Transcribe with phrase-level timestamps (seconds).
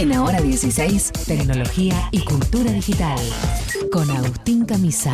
[0.00, 3.18] En Ahora 16, tecnología y cultura digital.
[3.92, 5.12] Con Agustín Camisa.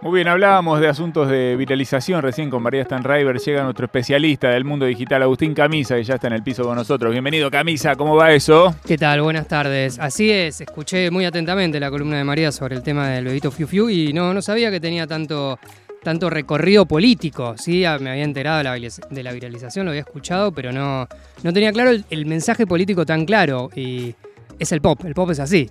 [0.00, 3.38] Muy bien, hablábamos de asuntos de viralización recién con María Stanriver.
[3.38, 6.74] Llega nuestro especialista del mundo digital, Agustín Camisa, que ya está en el piso con
[6.74, 7.12] nosotros.
[7.12, 8.74] Bienvenido, Camisa, ¿cómo va eso?
[8.84, 9.22] ¿Qué tal?
[9.22, 10.00] Buenas tardes.
[10.00, 13.68] Así es, escuché muy atentamente la columna de María sobre el tema del bebito Fiu
[13.68, 15.60] Fiu y no, no sabía que tenía tanto,
[16.02, 17.54] tanto recorrido político.
[17.58, 21.08] Sí, me había enterado de la, viralización, lo había escuchado, pero no,
[21.42, 23.70] no tenía claro el, el mensaje político tan claro.
[23.74, 24.14] Y
[24.62, 25.68] es el pop, el pop es así.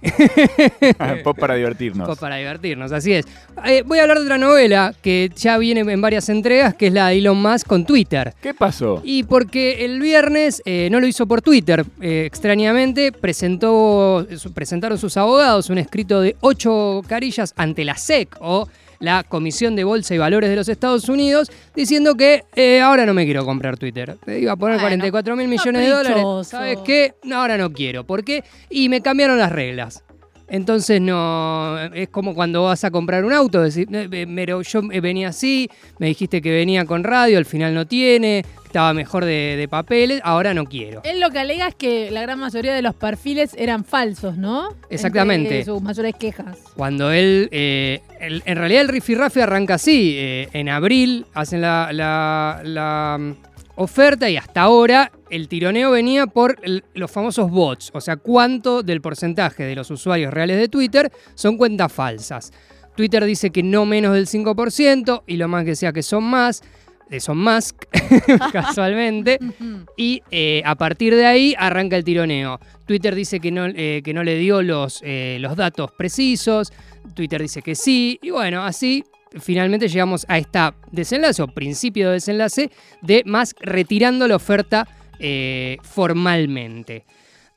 [0.99, 2.07] Ah, pop para divertirnos.
[2.07, 3.25] Pop para divertirnos, así es.
[3.65, 6.93] Eh, voy a hablar de otra novela que ya viene en varias entregas, que es
[6.93, 8.33] la de Elon Musk con Twitter.
[8.41, 9.01] ¿Qué pasó?
[9.03, 15.17] Y porque el viernes eh, no lo hizo por Twitter, eh, extrañamente, presentó, presentaron sus
[15.17, 18.67] abogados un escrito de ocho carillas ante la SEC o
[19.01, 23.13] la Comisión de Bolsa y Valores de los Estados Unidos, diciendo que eh, ahora no
[23.13, 24.17] me quiero comprar Twitter.
[24.27, 26.47] Iba a poner 44 mil millones de dólares.
[26.47, 27.15] ¿Sabes qué?
[27.33, 28.05] ahora no quiero.
[28.05, 28.43] ¿Por qué?
[28.69, 30.03] Y me cambiaron las reglas.
[30.51, 33.87] Entonces no es como cuando vas a comprar un auto, decir,
[34.35, 38.93] pero yo venía así, me dijiste que venía con radio, al final no tiene, estaba
[38.93, 41.03] mejor de, papeles, ahora no quiero.
[41.05, 44.75] Él lo que alega es que la gran mayoría de los perfiles eran falsos, ¿no?
[44.89, 45.63] Exactamente.
[45.63, 46.57] sus mayores quejas.
[46.75, 53.35] Cuando él, eh, en realidad el rifirrafe arranca así, eh, en abril hacen la, la
[53.75, 56.57] oferta y hasta ahora el tironeo venía por
[56.93, 61.57] los famosos bots, o sea, cuánto del porcentaje de los usuarios reales de Twitter son
[61.57, 62.51] cuentas falsas.
[62.95, 66.61] Twitter dice que no menos del 5% y lo más que sea que son más,
[67.09, 67.73] de son más
[68.51, 69.39] casualmente,
[69.97, 72.59] y eh, a partir de ahí arranca el tironeo.
[72.85, 76.73] Twitter dice que no, eh, que no le dio los, eh, los datos precisos,
[77.13, 79.03] Twitter dice que sí, y bueno, así
[79.39, 82.71] finalmente llegamos a esta desenlace o principio de desenlace
[83.01, 84.87] de más retirando la oferta
[85.19, 87.05] eh, formalmente.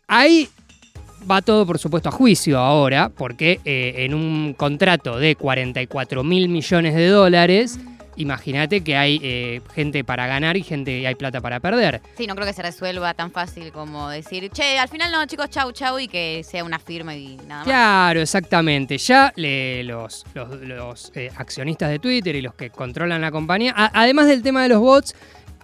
[0.06, 0.48] Ahí
[1.30, 6.48] va todo, por supuesto, a juicio ahora, porque eh, en un contrato de 44 mil
[6.48, 7.78] millones de dólares
[8.16, 12.00] imagínate que hay eh, gente para ganar y gente y hay plata para perder.
[12.16, 15.50] Sí, no creo que se resuelva tan fácil como decir, che, al final no, chicos,
[15.50, 17.64] chau, chau, y que sea una firma y nada más.
[17.64, 18.98] Claro, exactamente.
[18.98, 24.42] Ya los, los, eh, accionistas de Twitter y los que controlan la compañía, además del
[24.42, 25.14] tema de los bots,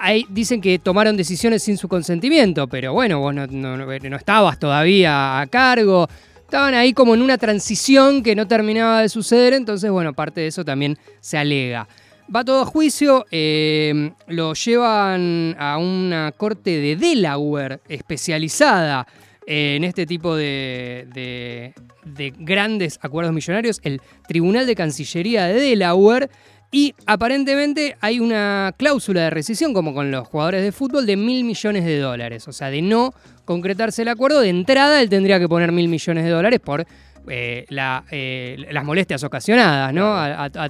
[0.02, 5.42] Ahí dicen que tomaron decisiones sin su consentimiento, pero bueno, vos no, no, estabas todavía
[5.42, 6.08] a cargo.
[6.38, 10.46] Estaban ahí como en una transición que no terminaba de suceder, entonces bueno, parte de
[10.46, 11.86] eso también se alega.
[12.34, 19.06] Va todo a juicio, eh, lo llevan a una corte de Delaware especializada
[19.46, 21.72] en este tipo de,
[22.38, 26.30] grandes acuerdos millonarios, el Tribunal de Cancillería de Delaware,
[26.70, 31.42] y aparentemente hay una cláusula de rescisión, como con los jugadores de fútbol, de mil
[31.42, 32.46] millones de dólares.
[32.46, 33.12] O sea, de no
[33.44, 36.86] concretarse el acuerdo, de entrada él tendría que poner mil millones de dólares por
[37.28, 40.14] eh, eh, las molestias ocasionadas ¿no?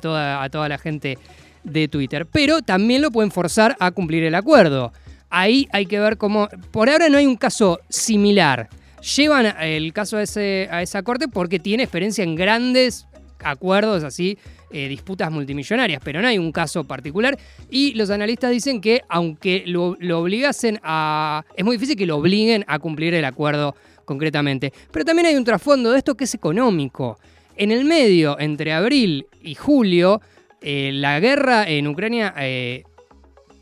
[0.01, 1.19] toda, a toda la gente
[1.65, 2.27] de Twitter.
[2.27, 4.93] Pero también lo pueden forzar a cumplir el acuerdo.
[5.29, 6.49] Ahí hay que ver cómo.
[6.71, 8.69] Por ahora no hay un caso similar.
[9.17, 13.07] Llevan el caso a, ese, esa corte porque tiene experiencia en grandes
[13.43, 14.37] acuerdos así,
[14.71, 17.39] eh, disputas multimillonarias, pero no hay un caso particular.
[17.71, 21.45] Y los analistas dicen que aunque lo, lo, obligasen a...
[21.57, 24.73] Es muy difícil que lo obliguen a cumplir el acuerdo concretamente.
[24.91, 27.19] Pero también hay un trasfondo de esto que es económico.
[27.57, 30.21] En el medio, entre abril y julio,
[30.61, 32.85] eh, la guerra en Ucrania eh,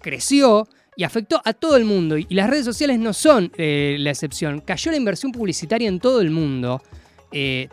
[0.00, 2.16] creció y afectó a todo el mundo.
[2.16, 4.60] Y las redes sociales no son eh, la excepción.
[4.60, 6.82] Cayó la inversión publicitaria en todo el mundo.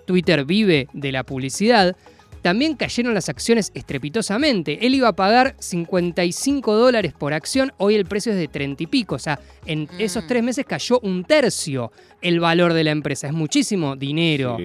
[0.06, 1.96] Twitter vive de la publicidad.
[2.42, 4.86] También cayeron las acciones estrepitosamente.
[4.86, 8.88] Él iba a pagar 55 dólares por acción, hoy el precio es de 30 y
[8.88, 9.16] pico.
[9.16, 10.28] O sea, en esos mm.
[10.28, 11.92] tres meses cayó un tercio
[12.22, 13.28] el valor de la empresa.
[13.28, 14.58] Es muchísimo dinero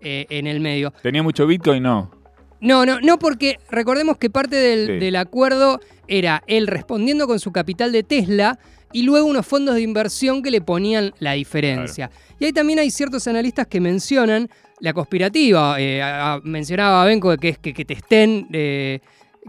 [0.00, 0.92] en el medio.
[1.02, 1.82] ¿Tenía mucho Bitcoin?
[1.82, 2.17] No.
[2.60, 7.92] No, no, no, porque recordemos que parte del, acuerdo era él respondiendo con su capital
[7.92, 8.58] de Tesla
[8.92, 12.10] y luego unos fondos de inversión que le ponían la diferencia.
[12.40, 14.48] Y ahí también hay ciertos analistas que mencionan
[14.80, 15.76] la conspirativa.
[15.78, 16.02] Eh,
[16.42, 19.00] mencionaba Benco que es que, te estén, eh,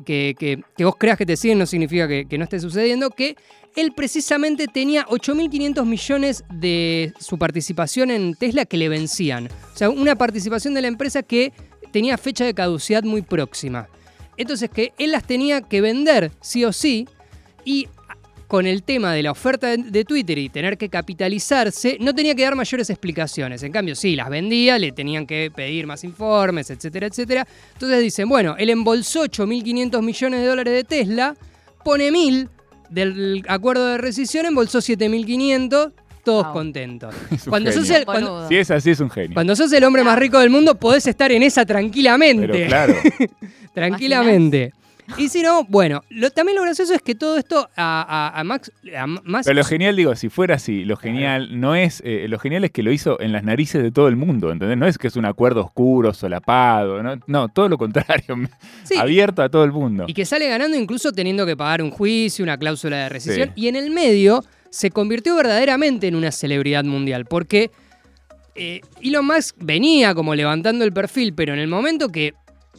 [0.06, 3.36] que, que, vos creas que te siguen no significa que, que no esté sucediendo, que
[3.76, 9.48] él precisamente tenía 8.500 millones de su participación en Tesla que le vencían.
[9.74, 11.54] O sea, una participación de la empresa que
[11.92, 13.88] tenía fecha de caducidad muy próxima.
[14.38, 17.08] Entonces que él las tenía que vender sí o sí
[17.66, 17.88] y
[18.48, 22.42] con el tema de la oferta de Twitter y tener que capitalizarse, no tenía que
[22.42, 23.62] dar mayores explicaciones.
[23.62, 27.48] En cambio, sí, las vendía, le tenían que pedir más informes, etcétera, etcétera.
[27.74, 31.36] Entonces dicen, bueno, él embolsó 8.500 millones de dólares de Tesla
[31.84, 32.50] pone 1000
[32.90, 35.92] del acuerdo de rescisión, embolsó 7500,
[36.30, 36.54] todos Wow.
[36.54, 37.16] contentos.
[37.50, 38.48] Cuando sos, el, cuando.
[38.48, 39.34] Si es así, es un genio.
[39.34, 42.48] cuando sos el hombre más rico del mundo, podés estar en esa tranquilamente.
[42.48, 42.96] Pero claro,
[43.74, 44.74] tranquilamente.
[45.18, 48.44] Y si no, bueno, lo- también lo gracioso es que todo esto a, a- a
[48.44, 52.28] Max, a Max- pero lo genial, digo, si fuera así, lo genial no es, eh,
[52.30, 54.78] lo genial es que lo hizo en las narices de todo el mundo, ¿entendés?
[54.78, 58.36] No es que es un acuerdo oscuro, solapado, no, no todo lo contrario,
[58.84, 58.98] Sí.
[59.00, 60.06] abierto a todo el mundo.
[60.08, 63.48] Y que sale ganando incluso teniendo que pagar un juicio, una cláusula de rescisión.
[63.56, 63.62] Sí.
[63.64, 67.25] Y en el medio se convirtió verdaderamente en una celebridad mundial.
[67.25, 67.71] Porque
[68.56, 72.33] eh, Elon Musk venía como levantando el perfil, pero en el momento que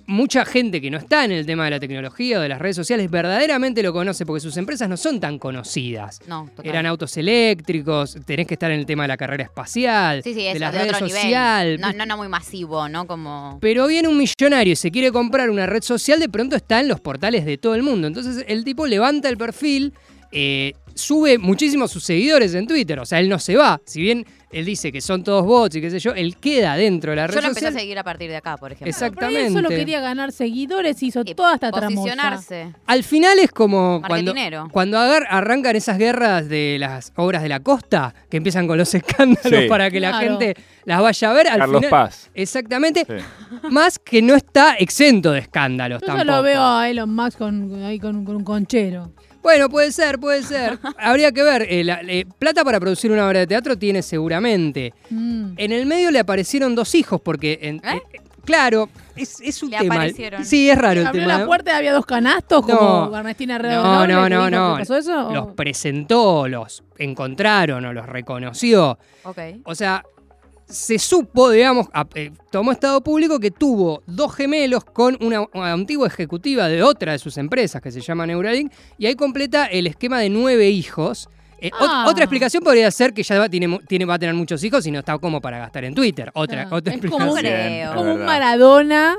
[0.06, 2.74] mucha gente que no está en el tema de la tecnología o de las redes
[2.74, 6.18] sociales verdaderamente lo conoce, porque sus empresas no son tan conocidas.
[6.26, 6.66] No, total.
[6.66, 10.40] Eran autos eléctricos, tenés que estar en el tema de la carrera espacial, Sí, sí,
[10.40, 11.78] de eso, las de redes otro sociales.
[11.78, 11.96] nivel.
[11.96, 13.06] No, no, no muy masivo, ¿no?
[13.06, 13.58] Como...
[13.60, 16.88] Pero viene un millonario y se quiere comprar una red social, de pronto está en
[16.88, 18.08] los portales de todo el mundo.
[18.08, 19.94] Entonces el tipo levanta el perfil,
[20.32, 22.98] eh, sube muchísimos sus seguidores en Twitter.
[23.00, 23.80] O sea, él no se va.
[23.86, 27.10] Si bien él dice que son todos bots y qué sé yo, él queda dentro
[27.12, 28.86] de la red Yo lo empecé a seguir a partir de acá, por ejemplo.
[28.86, 29.52] Ahí él Exactamente.
[29.52, 31.94] solo quería ganar seguidores y hizo Y toda esta tramoya.
[31.96, 32.74] Posicionarse.
[32.86, 34.68] Al final es como cuando, Marketinero.
[34.72, 38.92] cuando agar- arrancan esas guerras de las obras de la costa, que empiezan con los
[38.94, 39.68] escándalos Sí.
[39.68, 40.38] para que la Claro.
[40.38, 41.48] gente las vaya a ver.
[41.48, 42.30] Al Carlos final, Paz.
[42.34, 43.06] Exactamente.
[43.06, 43.14] Sí.
[43.70, 46.26] Más que no está exento de escándalos Yo tampoco.
[46.28, 49.12] solo veo a Elon Musk con, ahí con, con un conchero.
[49.42, 50.78] Bueno, puede ser, puede ser.
[50.98, 51.62] Habría que ver.
[51.68, 54.92] eh, la- eh, plata para producir una obra de teatro tiene seguramente.
[55.10, 55.52] Mm.
[55.56, 58.02] En el medio le aparecieron dos hijos porque, en- ¿Eh?
[58.12, 59.94] eh, claro, es, es un Le tema.
[59.96, 60.44] aparecieron.
[60.44, 61.38] Sí, es raro el Abrió tema.
[61.38, 62.76] la puerta y había dos canastos No.
[62.78, 64.74] como Ernestina No, Redoblable, no, no, no.
[64.76, 65.30] que ¿Pasó eso?
[65.32, 68.98] Los presentó, los encontraron o los reconoció.
[69.24, 69.38] Ok.
[69.64, 70.04] O sea,
[70.70, 75.72] se supo, digamos, a- eh, tomó estado público que tuvo dos gemelos con una, una
[75.72, 79.86] antigua ejecutiva de otra de sus empresas que se llama Neuralink y ahí completa el
[79.86, 81.28] esquema de nueve hijos.
[81.62, 82.06] Eh, ot- Ah.
[82.08, 84.90] Otra explicación podría ser que ya va, tiene, tiene, va a tener muchos hijos y
[84.90, 86.30] no está como para gastar en Twitter.
[86.34, 87.28] Otra, Ah, otra es explicación.
[87.28, 87.94] como, Creo.
[87.94, 88.24] Como un.
[88.24, 89.16] Maradona.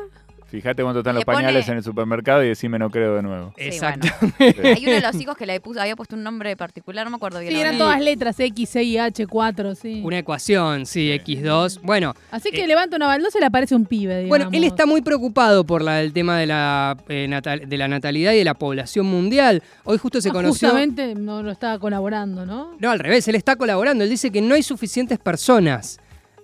[0.51, 3.53] Fíjate cuánto están Le los pañales en el supermercado y decime no creo de nuevo.
[3.57, 4.07] Sí, Exacto.
[4.39, 7.15] Hay uno de los hijos que le puso, había puesto un nombre particular, no me
[7.15, 7.51] acuerdo bien.
[7.51, 7.69] Sí, ahora.
[7.69, 10.01] eran todas letras, X, C y H, 4, sí.
[10.03, 11.79] Una ecuación, sí, X2.
[11.83, 14.29] Bueno, Así que eh, levanta una baldosa y le aparece un pibe, digamos.
[14.29, 17.87] Bueno, él está muy preocupado por la- el tema de la, eh, natal- de la
[17.87, 19.63] natalidad y de la población mundial.
[19.85, 20.67] Hoy justo se Ah, conoció...
[20.67, 22.75] Justamente no lo estaba colaborando, ¿no?
[22.79, 24.03] No, al revés, él está colaborando.
[24.03, 25.99] Él dice que no hay suficientes personas.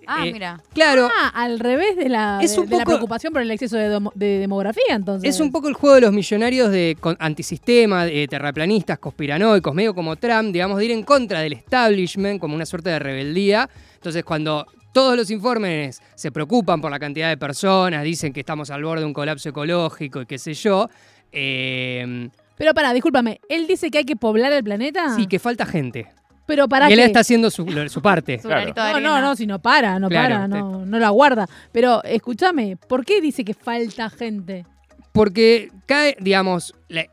[0.07, 0.61] Ah, Eh, mira.
[0.73, 3.51] Claro, Ah, al revés de la, Es de, un de la poco- preocupación por el
[3.51, 5.29] exceso de, domo- de demografía, entonces.
[5.29, 9.93] es un poco el juego de los millonarios de con- antisistema, de terraplanistas, conspiranoicos, medio
[9.93, 13.69] como Trump, digamos, de ir en contra del establishment, como una suerte de rebeldía.
[13.95, 18.69] Entonces, cuando todos los informes se preocupan por la cantidad de personas, dicen que estamos
[18.71, 20.87] al borde de un colapso ecológico y qué sé yo,
[21.31, 23.39] eh, Pero pará, discúlpame.
[23.49, 25.15] Él dice que hay que poblar el planeta.
[25.15, 26.07] sí, que falta gente.
[26.47, 27.05] Pero para y él qué?
[27.05, 27.65] está haciendo su,
[28.01, 28.39] parte.
[28.39, 28.73] Su Claro.
[28.75, 31.47] No, no, no, si no para, no Claro, para, no, no lo aguarda.
[31.71, 34.65] Pero escúchame, ¿por qué dice que falta gente?
[35.11, 37.05] Porque cae, digamos, la-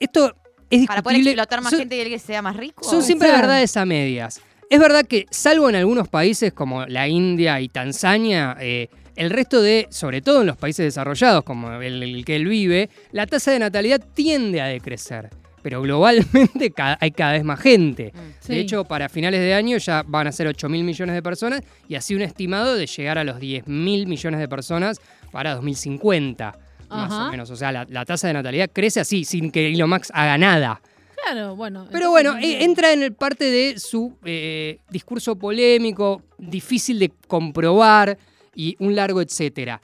[0.00, 0.34] esto
[0.70, 1.30] es Para poder discutible.
[1.32, 2.82] explotar más Son- gente y el que sea más rico.
[2.84, 3.42] Son siempre Claro.
[3.42, 4.40] verdades a medias.
[4.70, 9.60] Es verdad que, salvo en algunos países como la India y Tanzania, eh, el resto
[9.62, 13.50] de, sobre todo en los países desarrollados como el, el que él vive, la tasa
[13.50, 15.30] de natalidad tiende a decrecer.
[15.62, 18.12] Pero globalmente hay cada vez más gente.
[18.14, 18.18] Mm.
[18.40, 18.52] Sí.
[18.54, 21.62] De hecho, para finales de año ya van a ser 8 mil millones de personas
[21.88, 25.00] y así un estimado de llegar a los 10 mil millones de personas
[25.30, 27.50] para 2050, más o menos.
[27.50, 30.80] O sea, la, la tasa de natalidad crece así, sin que Elon Musk haga nada.
[31.22, 31.86] Claro, bueno.
[31.90, 38.16] Pero bueno, eh, entra en el parte de su eh, discurso polémico, difícil de comprobar
[38.54, 39.80] y un largo etcétera.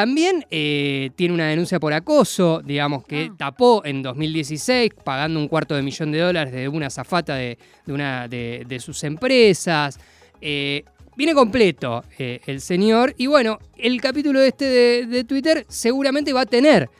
[0.00, 3.34] También eh, tiene una denuncia por acoso, digamos, que Ah.
[3.38, 7.92] tapó en 2016, pagando un cuarto de millón de dólares de una zafata de, de
[7.94, 9.98] una de, de sus empresas.
[10.42, 10.84] Eh,
[11.16, 13.14] viene completo eh, el señor.
[13.16, 16.90] Y bueno, el capítulo este de, de Twitter seguramente va a tener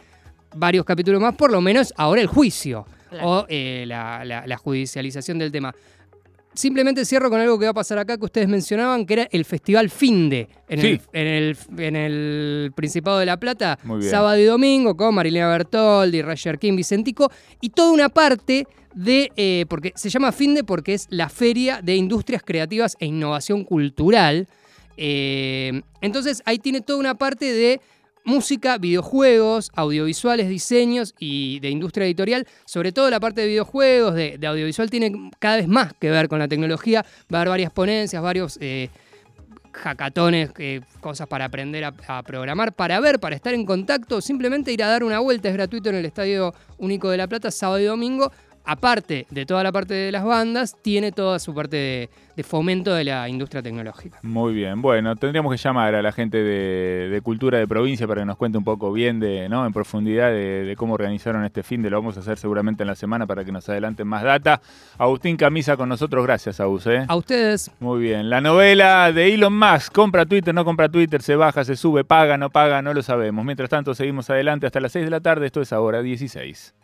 [0.54, 3.28] varios capítulos más, por lo menos ahora el juicio Claro.
[3.28, 5.74] o la, la- la judicialización del tema.
[6.56, 9.44] Simplemente cierro con algo que va a pasar acá que ustedes mencionaban, que era el
[9.44, 11.00] Festival Finde en, Sí.
[11.12, 16.22] el, en, el, en el Principado de la Plata, sábado y domingo, con Marilena Bertoldi,
[16.22, 21.06] Roger King, Vicentico, y toda una parte de, eh, porque se llama Finde porque es
[21.10, 24.48] la Feria de Industrias Creativas e Innovación Cultural.
[24.96, 27.80] Eh, entonces ahí tiene toda una parte de
[28.26, 32.46] música, videojuegos, audiovisuales, diseños y de industria editorial.
[32.66, 36.38] Sobre todo la parte de videojuegos, de, audiovisual, tiene cada vez más que ver con
[36.38, 37.06] la tecnología.
[37.32, 38.58] Va a haber varias ponencias, varios...
[38.60, 38.90] eh,
[39.76, 44.72] hackatones, eh, cosas para aprender a, a programar, para ver, para estar en contacto, simplemente
[44.72, 47.78] ir a dar una vuelta, es gratuito en el Estadio Único de La Plata, sábado
[47.80, 48.32] y domingo.
[48.66, 52.92] Aparte de toda la parte de las bandas, tiene toda su parte de, de fomento
[52.94, 54.18] de la industria tecnológica.
[54.22, 58.22] Muy bien, bueno, tendríamos que llamar a la gente de, de cultura de provincia para
[58.22, 59.64] que nos cuente un poco bien de, ¿no?
[59.66, 62.88] En profundidad de, de cómo organizaron este fin de lo vamos a hacer seguramente en
[62.88, 64.60] la semana para que nos adelanten más data.
[64.98, 67.04] Agustín Camisa con nosotros, gracias, Agus, ¿eh?
[67.08, 68.28] A ustedes, Muy bien.
[68.28, 72.36] La novela de Elon Musk, compra Twitter, no compra Twitter, se baja, se sube, paga,
[72.36, 73.44] no paga, no lo sabemos.
[73.44, 76.74] Mientras tanto, seguimos adelante hasta las 6 de la tarde, esto es ahora 16.